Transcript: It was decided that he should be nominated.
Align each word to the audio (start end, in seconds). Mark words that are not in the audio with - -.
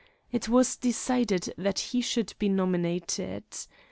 It 0.31 0.49
was 0.49 0.77
decided 0.77 1.53
that 1.59 1.77
he 1.93 2.01
should 2.01 2.33
be 2.39 2.49
nominated. 2.49 3.43